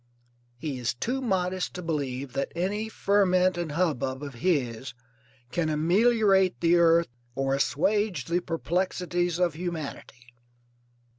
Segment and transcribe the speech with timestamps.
[0.57, 4.95] He is too modest to believe that any ferment and hubbub of his
[5.51, 10.33] can ameliorate the earth or assuage the perplexities of humanity.